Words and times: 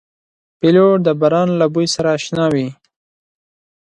پیلوټ 0.59 0.97
د 1.05 1.07
باران 1.19 1.49
له 1.59 1.65
بوی 1.73 1.87
سره 1.95 2.09
اشنا 2.17 2.45
وي. 2.53 2.67